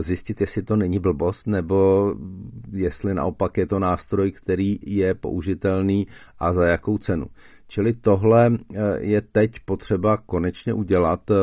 zjistit, 0.00 0.40
jestli 0.40 0.62
to 0.62 0.76
není 0.76 0.98
blbost, 0.98 1.46
nebo 1.46 2.12
jestli 2.72 3.14
naopak 3.14 3.58
je 3.58 3.66
to 3.66 3.78
nástroj, 3.78 4.32
který 4.32 4.78
je 4.82 5.14
použitelný 5.14 6.06
a 6.38 6.52
za 6.52 6.66
jakou 6.66 6.98
cenu. 6.98 7.26
Čili 7.68 7.92
tohle 7.92 8.50
eh, 8.50 8.80
je 8.98 9.20
teď 9.20 9.60
potřeba 9.64 10.16
konečně 10.16 10.74
udělat. 10.74 11.30
Eh, 11.30 11.34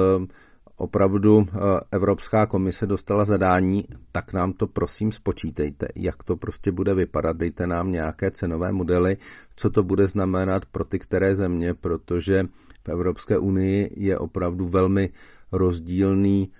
opravdu 0.77 1.48
eh, 1.48 1.60
Evropská 1.92 2.46
komise 2.46 2.88
dostala 2.88 3.25
zadání, 3.25 3.86
tak 4.12 4.34
nám 4.34 4.53
to 4.53 4.68
prosím 4.68 5.12
spočítejte, 5.12 5.88
jak 5.96 6.24
to 6.24 6.36
prostě 6.36 6.72
bude 6.72 6.94
vypadat, 6.94 7.38
dejte 7.38 7.68
nám 7.68 7.92
nějaké 7.92 8.32
cenové 8.32 8.72
modely, 8.72 9.18
co 9.56 9.70
to 9.70 9.84
bude 9.84 10.08
znamenat 10.08 10.65
pro 10.65 10.84
ty 10.84 11.00
které 11.00 11.36
země, 11.36 11.74
protože 11.74 12.44
v 12.84 12.89
Evropské 12.89 13.38
unii 13.38 13.94
je 13.98 14.18
opravdu 14.18 14.68
velmi 14.68 15.10
rozdílný 15.51 16.51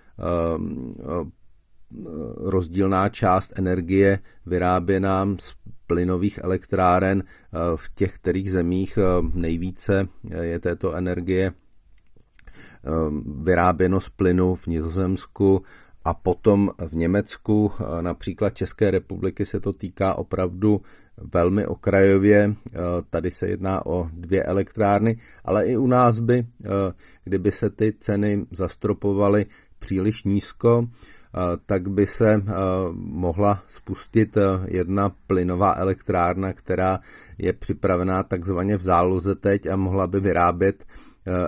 rozdílná 2.38 3.10
část 3.10 3.54
energie 3.56 4.20
vyráběná 4.46 5.36
plynových 5.88 6.40
elektráren 6.44 7.24
eh, 7.24 7.58
v 7.76 7.96
těch 7.96 8.16
kterých 8.16 8.52
zemích 8.52 8.98
eh, 8.98 9.04
nejvíce 9.34 10.08
eh, 10.32 10.46
je 10.46 10.60
této 10.60 10.94
energie 10.94 11.52
vyráběno 13.44 14.02
z 14.02 14.10
plynu 14.10 14.56
v 14.56 14.68
Nizozemsku 14.68 15.64
a 16.06 16.14
potom 16.14 16.72
v 16.88 16.96
Německu, 16.96 17.72
například 18.02 18.50
České 18.50 18.92
republiky, 18.92 19.46
se 19.46 19.60
to 19.60 19.74
týká 19.74 20.18
opravdu 20.18 20.82
velmi 21.34 21.66
okrajově. 21.66 22.56
Tady 23.10 23.32
se 23.32 23.48
jedná 23.48 23.86
o 23.86 24.10
dvě 24.14 24.44
elektrárny, 24.44 25.20
ale 25.46 25.66
i 25.66 25.78
u 25.78 25.88
nás 25.88 26.20
by, 26.20 26.46
kdyby 27.24 27.52
se 27.52 27.70
ty 27.70 27.94
ceny 27.94 28.46
zastropovaly 28.52 29.46
příliš 29.80 30.24
nízko, 30.24 30.88
tak 31.66 31.88
by 31.88 32.08
se 32.08 32.42
mohla 32.94 33.64
spustit 33.68 34.38
jedna 34.68 35.12
plynová 35.28 35.76
elektrárna, 35.78 36.54
která 36.54 37.00
je 37.38 37.54
připravená 37.54 38.24
takzvaně 38.24 38.78
v 38.78 38.82
záloze 38.82 39.36
teď 39.36 39.68
a 39.68 39.76
mohla 39.76 40.08
by 40.08 40.20
vyrábět 40.20 40.86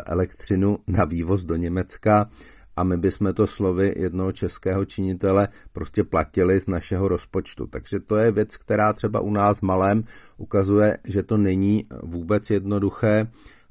elektřinu 0.05 0.77
na 0.87 1.05
vývoz 1.05 1.45
do 1.45 1.55
Německa 1.55 2.29
a 2.75 2.83
my 2.83 2.97
bychom 2.97 3.33
to 3.33 3.47
slovy 3.47 3.93
jednoho 3.97 4.31
českého 4.31 4.85
činitele 4.85 5.47
prostě 5.73 6.03
platili 6.03 6.59
z 6.59 6.67
našeho 6.67 7.07
rozpočtu. 7.07 7.67
Takže 7.67 7.99
to 7.99 8.15
je 8.15 8.31
věc, 8.31 8.57
která 8.57 8.93
třeba 8.93 9.19
u 9.19 9.31
nás 9.31 9.61
malém 9.61 10.03
ukazuje, 10.37 10.97
že 11.07 11.23
to 11.23 11.37
není 11.37 11.87
vůbec 12.03 12.49
jednoduché, 12.49 13.27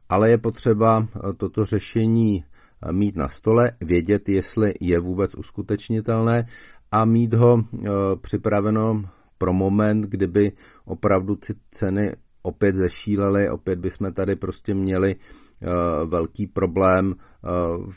ale 0.08 0.30
je 0.30 0.38
potřeba 0.38 1.08
toto 1.36 1.64
řešení 1.64 2.44
mít 2.92 3.16
na 3.16 3.28
stole, 3.28 3.72
vědět, 3.80 4.28
jestli 4.28 4.74
je 4.80 5.00
vůbec 5.00 5.34
uskutečnitelné 5.34 6.46
a 6.92 7.04
mít 7.04 7.34
ho 7.34 7.58
e, 7.58 7.88
připraveno 8.20 9.02
pro 9.38 9.52
moment, 9.52 10.00
kdyby 10.00 10.52
opravdu 10.84 11.36
ty 11.36 11.54
ceny 11.70 12.16
opět 12.42 12.74
zešílely, 12.74 13.50
opět 13.50 13.78
bychom 13.78 14.12
tady 14.12 14.36
prostě 14.36 14.74
měli 14.74 15.10
e, 15.12 15.16
velký 16.06 16.46
problém 16.46 17.14
e, 17.14 17.48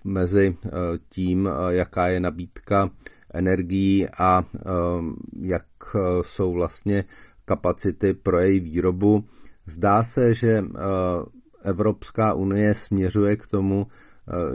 mezi 0.04 0.58
tím, 1.10 1.50
jaká 1.70 2.08
je 2.08 2.20
nabídka 2.20 2.90
energií 3.34 4.08
a 4.20 4.44
jak 5.42 5.66
jsou 6.22 6.54
vlastně 6.54 7.04
kapacity 7.46 8.14
pro 8.14 8.40
její 8.40 8.60
výrobu. 8.60 9.24
Zdá 9.66 10.04
se, 10.04 10.34
že 10.34 10.64
Evropská 11.64 12.34
unie 12.34 12.74
směřuje 12.74 13.36
k 13.36 13.48
tomu, 13.48 13.88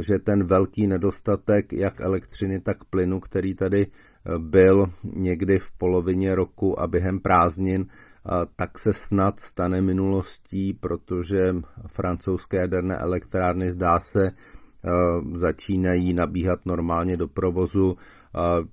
že 0.00 0.18
ten 0.18 0.44
velký 0.44 0.86
nedostatek 0.86 1.72
jak 1.72 2.00
elektřiny, 2.00 2.60
tak 2.60 2.84
plynu, 2.84 3.20
který 3.20 3.54
tady 3.54 3.86
eh, 3.86 4.38
byl 4.38 4.86
někdy 5.04 5.58
v 5.58 5.70
polovině 5.78 6.34
roku 6.34 6.80
a 6.80 6.86
během 6.86 7.20
prázdnin, 7.20 7.86
eh, 7.86 8.30
tak 8.56 8.78
se 8.78 8.92
snad 8.92 9.40
stane 9.40 9.80
minulostí, 9.80 10.74
protože 10.74 11.54
francouzské 11.86 12.56
jaderné 12.56 12.96
elektrárny 12.96 13.70
zdá 13.70 14.00
se 14.00 14.30
začínají 15.34 16.14
nabíhat 16.14 16.66
normálně 16.66 17.16
do 17.16 17.28
provozu. 17.28 17.96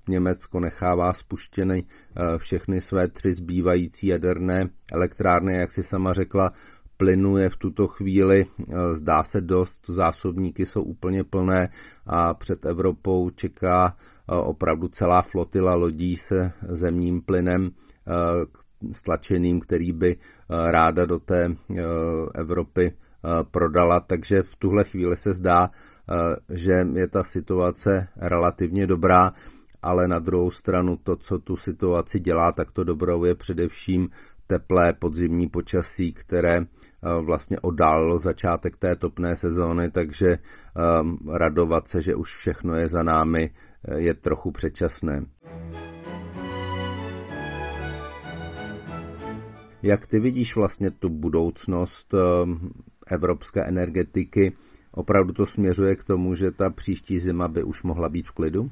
Německo 0.07 0.59
nechává 0.59 1.13
spuštěny 1.13 1.83
všechny 2.37 2.81
své 2.81 3.07
tři 3.07 3.33
zbývající 3.33 4.07
jaderné 4.07 4.69
elektrárny, 4.93 5.57
jak 5.57 5.71
si 5.71 5.83
sama 5.83 6.13
řekla, 6.13 6.51
plynu 6.99 7.37
je 7.37 7.49
v 7.49 7.57
tuto 7.57 7.87
chvíli, 7.87 8.45
eh, 8.45 8.95
zdá 8.95 9.23
se 9.23 9.41
dost, 9.41 9.79
zásobníky 9.87 10.65
jsou 10.65 10.83
úplně 10.83 11.23
plné 11.23 11.69
a 12.05 12.33
před 12.33 12.65
Evropou 12.65 13.29
čeká 13.29 13.95
eh, 13.95 14.35
opravdu 14.35 14.87
celá 14.87 15.21
flotila 15.21 15.75
lodí 15.75 16.17
se 16.17 16.51
zemním 16.69 17.21
plynem 17.21 17.71
eh, 17.71 18.11
stlačeným, 18.91 19.59
který 19.59 19.91
by 19.91 20.17
ráda 20.49 21.05
do 21.05 21.19
té 21.19 21.55
Evropy 22.35 22.93
prodala, 23.51 23.99
takže 23.99 24.43
v 24.43 24.55
tuhle 24.55 24.83
chvíli 24.83 25.15
se 25.17 25.33
zdá, 25.33 25.69
že 26.53 26.73
je 26.93 27.07
ta 27.07 27.23
situace 27.23 28.07
relativně 28.17 28.87
dobrá, 28.87 29.31
ale 29.81 30.07
na 30.07 30.19
druhou 30.19 30.51
stranu 30.51 30.97
to, 30.97 31.15
co 31.15 31.39
tu 31.39 31.57
situaci 31.57 32.19
dělá, 32.19 32.51
tak 32.51 32.71
to 32.71 32.83
dobrou 32.83 33.25
je 33.25 33.35
především 33.35 34.09
teplé 34.47 34.93
podzimní 34.93 35.49
počasí, 35.49 36.13
které 36.13 36.65
vlastně 37.21 37.59
oddálilo 37.59 38.19
začátek 38.19 38.77
té 38.77 38.95
topné 38.95 39.35
sezóny, 39.35 39.91
takže 39.91 40.37
um, 40.37 41.17
radovat 41.31 41.87
se, 41.87 42.01
že 42.01 42.15
už 42.15 42.35
všechno 42.35 42.75
je 42.75 42.87
za 42.87 43.03
námi, 43.03 43.51
je 43.97 44.13
trochu 44.13 44.51
předčasné. 44.51 45.25
Jak 49.83 50.07
ty 50.07 50.19
vidíš 50.19 50.55
vlastně 50.55 50.91
tu 50.91 51.09
budoucnost 51.09 52.13
evropské 53.07 53.63
energetiky? 53.63 54.53
Opravdu 54.91 55.33
to 55.33 55.45
směřuje 55.45 55.95
k 55.95 56.03
tomu, 56.03 56.35
že 56.35 56.51
ta 56.51 56.69
příští 56.69 57.19
zima 57.19 57.47
by 57.47 57.63
už 57.63 57.83
mohla 57.83 58.09
být 58.09 58.27
v 58.27 58.31
klidu? 58.31 58.69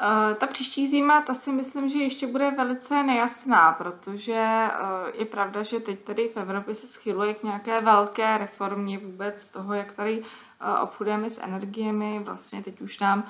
Uh, 0.00 0.34
ta 0.34 0.46
příští 0.46 0.88
zima, 0.88 1.22
ta 1.22 1.34
si 1.34 1.52
myslím, 1.52 1.88
že 1.88 1.98
ještě 1.98 2.26
bude 2.26 2.50
velice 2.50 3.02
nejasná, 3.02 3.72
protože 3.72 4.68
uh, 4.82 5.20
je 5.20 5.24
pravda, 5.24 5.62
že 5.62 5.80
teď 5.80 6.00
tady 6.04 6.28
v 6.28 6.36
Evropě 6.36 6.74
se 6.74 6.86
schyluje 6.86 7.34
k 7.34 7.42
nějaké 7.42 7.80
velké 7.80 8.38
reformě 8.38 8.98
vůbec 8.98 9.48
toho, 9.48 9.74
jak 9.74 9.92
tady 9.92 10.18
uh, 10.18 10.82
obchodujeme 10.82 11.30
s 11.30 11.42
energiemi. 11.42 12.20
Vlastně 12.24 12.62
teď 12.62 12.80
už 12.80 12.98
nám 13.00 13.24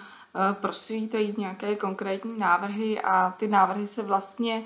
prosvítají 0.52 1.34
nějaké 1.38 1.76
konkrétní 1.76 2.38
návrhy 2.38 3.00
a 3.00 3.34
ty 3.36 3.48
návrhy 3.48 3.86
se 3.86 4.02
vlastně 4.02 4.62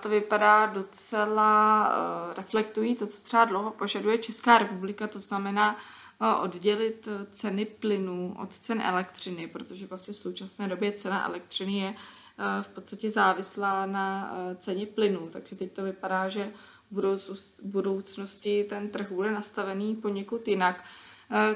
to 0.00 0.08
vypadá 0.08 0.66
docela 0.66 1.90
reflektují 2.36 2.96
to, 2.96 3.06
co 3.06 3.22
třeba 3.22 3.44
dlouho 3.44 3.70
požaduje 3.70 4.18
Česká 4.18 4.58
republika, 4.58 5.06
to 5.06 5.20
znamená 5.20 5.76
oddělit 6.20 7.08
eh, 7.08 7.26
ceny 7.30 7.64
plynu 7.64 8.36
od 8.42 8.58
cen 8.58 8.80
elektřiny, 8.80 9.46
protože 9.46 9.86
vlastně 9.86 10.14
v 10.14 10.18
současné 10.18 10.68
době 10.68 10.92
cena 10.92 11.28
elektřiny 11.28 11.78
je 11.78 11.88
eh, 11.88 12.62
v 12.62 12.68
podstatě 12.68 13.10
závislá 13.10 13.86
na 13.86 14.34
eh, 14.34 14.56
ceně 14.56 14.86
plynu, 14.86 15.28
takže 15.32 15.56
teď 15.56 15.72
to 15.72 15.82
vypadá, 15.82 16.28
že 16.28 16.52
v 16.90 17.18
budoucnosti 17.62 18.64
ten 18.64 18.88
trh 18.88 19.12
bude 19.12 19.30
nastavený 19.30 19.94
poněkud 19.96 20.48
jinak. 20.48 20.84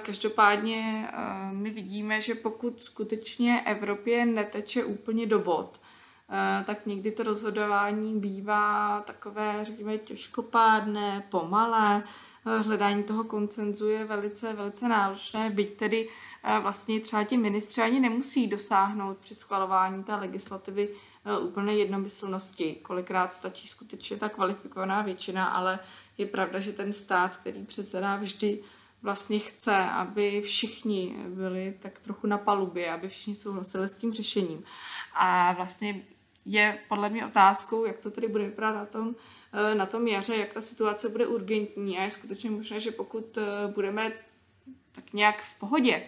Každopádně 0.02 1.08
my 1.50 1.70
vidíme, 1.70 2.20
že 2.20 2.34
pokud 2.34 2.82
skutečně 2.82 3.62
Evropě 3.66 4.26
neteče 4.26 4.84
úplně 4.84 5.26
do 5.26 5.38
vod, 5.38 5.80
tak 6.64 6.86
někdy 6.86 7.10
to 7.10 7.22
rozhodování 7.22 8.20
bývá 8.20 9.00
takové, 9.00 9.64
řekněme, 9.64 9.98
těžkopádné, 9.98 11.22
pomalé, 11.30 12.02
hledání 12.44 13.02
toho 13.02 13.24
koncenzu 13.24 13.88
je 13.88 14.04
velice, 14.04 14.52
velice 14.52 14.88
náročné, 14.88 15.50
byť 15.50 15.76
tedy 15.76 16.08
eh, 16.44 16.58
vlastně 16.60 17.00
třeba 17.00 17.24
ti 17.24 17.36
ministři 17.36 17.82
ani 17.82 18.00
nemusí 18.00 18.46
dosáhnout 18.46 19.18
při 19.18 19.34
schvalování 19.34 20.04
té 20.04 20.14
legislativy 20.14 20.88
eh, 21.24 21.38
úplné 21.38 21.74
jednomyslnosti. 21.74 22.74
Kolikrát 22.82 23.32
stačí 23.32 23.68
skutečně 23.68 24.16
ta 24.16 24.28
kvalifikovaná 24.28 25.02
většina, 25.02 25.46
ale 25.46 25.78
je 26.18 26.26
pravda, 26.26 26.60
že 26.60 26.72
ten 26.72 26.92
stát, 26.92 27.36
který 27.36 27.64
předsedá 27.64 28.16
vždy 28.16 28.60
vlastně 29.02 29.38
chce, 29.38 29.76
aby 29.76 30.40
všichni 30.40 31.16
byli 31.28 31.74
tak 31.80 31.98
trochu 31.98 32.26
na 32.26 32.38
palubě, 32.38 32.92
aby 32.92 33.08
všichni 33.08 33.34
souhlasili 33.34 33.88
s 33.88 33.92
tím 33.94 34.12
řešením. 34.12 34.64
A 35.14 35.52
vlastně 35.52 36.02
je 36.44 36.78
podle 36.88 37.08
mě 37.08 37.26
otázkou, 37.26 37.84
jak 37.84 37.98
to 37.98 38.10
tedy 38.10 38.28
bude 38.28 38.44
vypadat 38.44 38.74
na 38.74 38.86
tom, 38.86 39.14
na 39.74 39.86
tom 39.86 40.08
jaře, 40.08 40.36
jak 40.36 40.52
ta 40.52 40.60
situace 40.60 41.08
bude 41.08 41.26
urgentní 41.26 41.98
a 41.98 42.02
je 42.02 42.10
skutečně 42.10 42.50
možné, 42.50 42.80
že 42.80 42.90
pokud 42.90 43.38
eh, 43.38 43.42
budeme 43.74 44.12
tak 44.92 45.12
nějak 45.12 45.42
v 45.42 45.58
pohodě, 45.58 46.02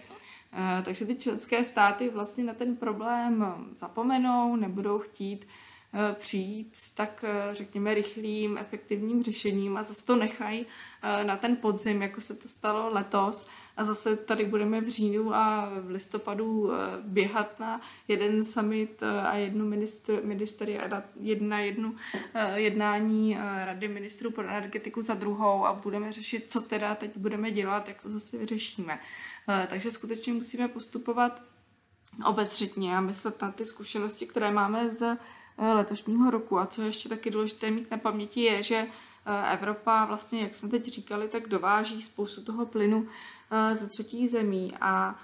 eh, 0.53 0.83
takže 0.85 1.07
ty 1.07 1.15
členské 1.15 1.65
státy 1.65 2.09
vlastně 2.09 2.45
na 2.45 2.55
ten 2.55 2.77
problém 2.77 3.47
zapomenou, 3.75 4.57
nebudou 4.57 4.99
chtít 4.99 5.47
Eh, 5.47 5.72
přijít 6.15 6.71
s 6.77 6.91
tak, 6.91 7.25
eh, 7.29 7.55
řekněme, 7.55 7.95
rychlým, 7.95 8.59
efektivním 8.59 9.23
řešením 9.23 9.77
a 9.77 9.83
zase 9.83 10.07
to 10.07 10.17
nechají 10.17 10.67
eh, 11.03 11.25
na 11.25 11.37
ten 11.37 11.57
podzim, 11.57 12.03
jako 12.03 12.21
se 12.21 12.35
to 12.35 12.49
stalo 12.49 12.91
letos 12.91 13.49
a 13.77 13.85
zase 13.85 14.17
tady 14.17 14.45
budeme 14.45 14.81
v 14.81 14.89
říjnu 14.89 15.35
a 15.35 15.71
v 15.81 15.91
listopadu 15.91 16.71
běhat 17.03 17.61
na 17.61 17.81
jeden 18.09 18.45
summit 18.45 19.03
a 19.03 19.37
jednu 19.37 19.69
minister, 19.69 20.25
minister 20.25 20.69
jedna 21.21 21.61
jednu 21.61 21.97
jednání 22.55 23.39
Rady 23.65 23.89
ministrů 23.89 24.31
pro 24.31 24.49
energetiku 24.49 25.03
za 25.03 25.15
druhou 25.15 25.67
a 25.67 25.73
budeme 25.73 26.13
řešit, 26.13 26.51
co 26.51 26.61
teda 26.61 26.95
teď 26.95 27.17
budeme 27.17 27.51
dělat, 27.51 27.89
jak 27.89 28.03
to 28.03 28.11
zase 28.11 28.39
vyřešíme. 28.39 28.99
Takže 29.69 29.91
skutečně 29.91 30.33
musíme 30.33 30.69
postupovat 30.69 31.43
obezřetně 32.27 32.97
a 32.97 33.01
myslet 33.01 33.43
na 33.43 33.53
ty 33.53 33.65
zkušenosti, 33.65 34.27
které 34.27 34.51
máme 34.51 34.91
z 34.91 35.03
Eh, 35.03 35.19
letošního 35.59 36.31
roku. 36.31 36.59
A 36.59 36.67
co 36.67 36.83
je 36.83 36.89
ještě 36.89 37.09
taky 37.09 37.31
důležité 37.31 37.71
mít 37.71 37.91
na 37.91 37.99
paměti 37.99 38.41
je, 38.41 38.63
že 38.63 38.77
eh, 38.77 39.53
Evropa 39.53 40.05
vlastně, 40.05 40.43
jak 40.43 40.55
jsme 40.55 40.69
teď 40.69 40.89
říkali, 40.89 41.29
tak 41.29 41.49
dováží 41.49 42.03
spoustu 42.03 42.43
toho 42.43 42.67
plynu 42.67 43.07
eh, 43.51 43.77
ze 43.77 43.87
třetích 43.89 44.31
zemí 44.31 44.73
a 44.81 45.19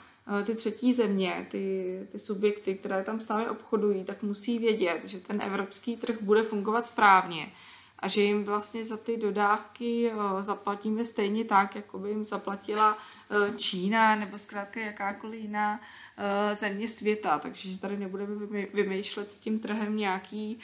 ty 0.44 0.54
třetí 0.54 0.92
země, 0.92 1.46
ty, 1.50 1.98
ty 2.12 2.18
subjekty, 2.18 2.74
které 2.74 3.02
tam 3.02 3.20
s 3.20 3.28
námi 3.28 3.48
obchodují, 3.48 4.04
tak 4.04 4.22
musí 4.22 4.58
vědět, 4.58 5.00
že 5.04 5.18
ten 5.18 5.42
evropský 5.42 5.96
trh 5.96 6.16
bude 6.20 6.42
fungovat 6.42 6.86
správně 6.86 7.52
a 7.98 8.08
že 8.08 8.22
jim 8.22 8.44
vlastně 8.44 8.84
za 8.84 8.96
ty 8.96 9.16
dodávky 9.16 10.11
eh, 10.11 10.42
zaplatíme 10.42 11.04
stejně 11.04 11.44
tak, 11.44 11.76
jako 11.76 11.98
by 11.98 12.08
jim 12.08 12.24
zaplatila 12.24 12.98
eh, 13.30 13.52
Čína 13.56 14.16
nebo 14.16 14.38
zkrátka 14.38 14.80
jakákoliv 14.80 15.40
jiná 15.40 15.80
eh, 16.16 16.56
země 16.56 16.88
světa. 16.88 17.38
Takže 17.38 17.78
tady 17.78 17.96
nebudeme 17.96 18.66
vymýšlet 18.74 19.32
s 19.32 19.38
tím 19.38 19.58
trhem 19.58 19.96
nějaký 19.96 20.61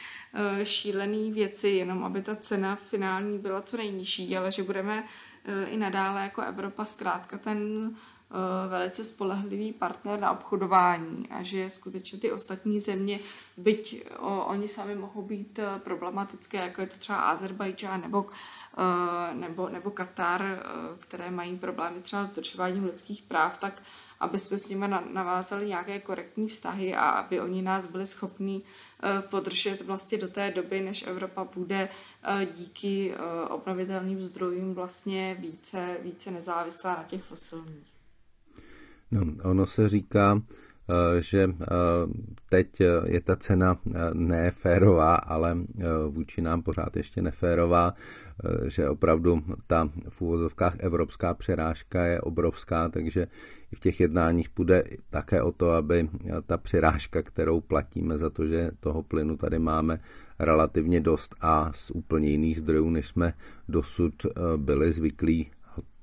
šílený 0.64 1.32
věci, 1.32 1.68
jenom 1.68 2.04
aby 2.04 2.22
ta 2.22 2.36
cena 2.36 2.76
finální 2.76 3.38
byla 3.38 3.62
co 3.62 3.76
nejnižší, 3.76 4.36
ale 4.36 4.52
že 4.52 4.62
budeme 4.62 5.04
i 5.66 5.76
nadále 5.76 6.22
jako 6.22 6.42
Evropa 6.42 6.84
zkrátka 6.84 7.38
ten 7.38 7.90
velice 8.68 9.04
spolehlivý 9.04 9.72
partner 9.72 10.20
na 10.20 10.30
obchodování 10.30 11.28
a 11.30 11.42
že 11.42 11.70
skutečně 11.70 12.18
ty 12.18 12.32
ostatní 12.32 12.80
země, 12.80 13.20
byť 13.56 14.04
oni 14.46 14.68
sami 14.68 14.94
mohou 14.94 15.22
být 15.22 15.58
eh, 15.58 15.78
problematické, 15.78 16.58
jako 16.58 16.80
je 16.80 16.86
to 16.86 16.96
třeba 16.96 17.18
Azerbajdžán 17.18 18.00
nebo, 18.00 18.26
eh, 18.78 19.34
nebo, 19.34 19.68
nebo 19.68 19.90
Katar, 19.90 20.44
které 21.00 21.30
mají 21.30 21.56
problémy 21.56 22.00
třeba 22.00 22.24
s 22.24 22.28
dodržováním 22.28 22.84
lidských 22.84 23.22
práv, 23.22 23.58
tak 23.58 23.82
aby 24.20 24.38
jsme 24.38 24.58
s 24.58 24.68
nimi 24.68 24.86
navázali 25.12 25.68
nějaké 25.68 26.00
korektní 26.00 26.48
vztahy 26.48 26.94
a 26.94 27.08
aby 27.08 27.40
oni 27.40 27.62
nás 27.62 27.86
byli 27.86 28.06
schopní 28.06 28.62
podržet 29.30 29.80
vlastně 29.80 30.18
do 30.18 30.28
té 30.28 30.50
doby, 30.50 30.80
než 30.80 31.06
Evropa 31.06 31.44
bude 31.54 31.88
díky 32.54 33.14
obnovitelným 33.48 34.22
zdrojům 34.22 34.74
vlastně 34.74 35.36
více, 35.40 35.96
více 36.02 36.30
nezávislá 36.30 36.96
na 36.96 37.02
těch 37.02 37.22
fosilních. 37.22 37.93
No, 39.14 39.50
ono 39.50 39.66
se 39.66 39.88
říká, 39.88 40.42
eh, 40.90 41.20
že 41.20 41.42
eh, 41.42 41.66
teď 42.48 42.80
je 43.04 43.20
ta 43.20 43.36
cena 43.36 43.78
eh, 43.86 43.90
neférová, 44.14 45.14
ale 45.14 45.56
vůči 46.08 46.42
nám 46.42 46.62
pořád 46.62 46.96
ještě 46.96 47.22
neférová, 47.22 47.94
že 48.66 48.88
opravdu 48.88 49.42
ta 49.66 49.88
v 50.08 50.22
úvozovkách 50.22 50.76
evropská 50.78 51.34
přerážka 51.34 52.04
je 52.04 52.20
obrovská, 52.20 52.88
takže 52.88 53.26
i 53.72 53.76
v 53.76 53.80
těch 53.80 54.00
jednáních 54.00 54.48
půjde 54.48 54.84
také 55.10 55.42
o 55.42 55.52
to, 55.52 55.70
aby 55.70 56.08
ta 56.46 56.56
přirážka, 56.56 57.22
kterou 57.22 57.60
platíme 57.60 58.18
za 58.18 58.30
to, 58.30 58.46
že 58.46 58.70
toho 58.80 59.02
plynu 59.02 59.36
tady 59.36 59.58
máme 59.58 60.00
relativně 60.38 61.00
dost 61.00 61.34
a 61.40 61.72
z 61.72 61.90
úplně 61.90 62.28
jiných 62.28 62.58
zdrojů, 62.58 62.90
než 62.90 63.06
jsme 63.06 63.34
dosud 63.68 64.26
byli 64.56 64.92
zvyklí 64.92 65.50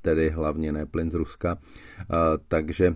tedy 0.01 0.29
hlavně 0.29 0.71
ne 0.71 0.85
plyn 0.85 1.11
z 1.11 1.13
Ruska. 1.13 1.57
Takže 2.47 2.95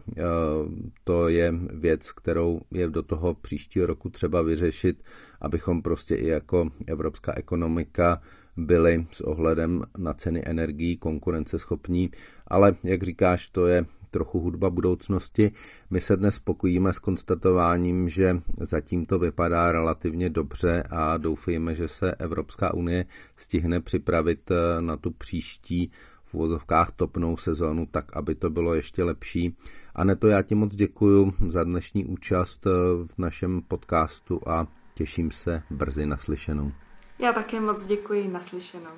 to 1.04 1.28
je 1.28 1.54
věc, 1.74 2.12
kterou 2.12 2.62
je 2.72 2.90
do 2.90 3.04
toho 3.04 3.34
příštího 3.34 3.86
roku 3.86 4.10
třeba 4.10 4.42
vyřešit, 4.42 5.04
abychom 5.42 5.82
prostě 5.82 6.16
i 6.16 6.28
jako 6.28 6.70
evropská 6.88 7.34
ekonomika 7.38 8.22
byli 8.58 9.08
s 9.12 9.22
ohledem 9.22 9.84
na 9.98 10.14
ceny 10.14 10.42
energií 10.46 10.98
konkurenceschopní, 10.98 12.12
ale 12.48 12.76
jak 12.84 13.04
říkáš, 13.04 13.50
to 13.50 13.68
je 13.68 13.86
trochu 14.12 14.40
hudba 14.40 14.70
budoucnosti. 14.70 15.52
My 15.90 16.02
se 16.02 16.18
dnes 16.18 16.36
spokojíme 16.36 16.94
s 16.94 17.00
konstatováním, 17.00 18.10
že 18.10 18.38
zatím 18.62 19.06
to 19.06 19.20
vypadá 19.20 19.72
relativně 19.72 20.30
dobře 20.30 20.84
a 20.90 21.18
doufejme, 21.18 21.76
že 21.76 21.88
se 21.88 22.12
Evropská 22.12 22.74
unie 22.74 23.06
stihne 23.36 23.80
připravit 23.80 24.52
na 24.80 24.98
tu 24.98 25.12
příští 25.12 25.92
uvozovkách 26.36 26.92
topnou 26.92 27.38
sezónu 27.38 27.86
tak, 27.86 28.18
aby 28.18 28.36
to 28.36 28.50
bylo 28.50 28.74
ještě 28.74 29.04
lepší. 29.04 29.58
A 29.96 30.16
to 30.16 30.28
já 30.28 30.42
ti 30.42 30.56
moc 30.56 30.76
děkuji 30.76 31.34
za 31.48 31.64
dnešní 31.64 32.06
účast 32.06 32.68
eh, 32.68 32.70
v 33.06 33.18
našem 33.18 33.62
podcastu 33.68 34.50
a 34.50 34.68
těším 34.94 35.32
se 35.32 35.64
brzy 35.70 36.06
naslyšenou. 36.06 36.72
Já 37.20 37.34
také 37.34 37.60
moc 37.60 37.86
děkuji 37.86 38.28
naslyšenou. 38.28 38.92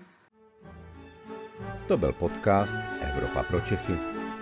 To 1.88 1.98
byl 1.98 2.12
podcast 2.12 2.76
Evropa 3.02 3.44
pro 3.44 3.60
Čechy. 3.60 3.98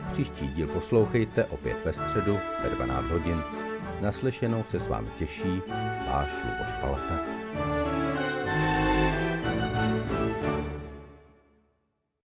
Příští 0.07 0.47
díl 0.47 0.67
poslouchejte 0.67 1.45
opět 1.45 1.85
ve 1.85 1.93
středu 1.93 2.37
ve 2.63 2.69
12 2.69 3.09
hodin. 3.09 3.41
Naslyšenou 4.01 4.63
se 4.63 4.79
s 4.79 4.87
vámi 4.87 5.07
těší 5.19 5.61
váš 6.07 6.31
Luboš 6.43 6.73
Palata. 6.81 7.19